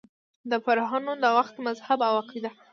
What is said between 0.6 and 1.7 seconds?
فرعنوو د وخت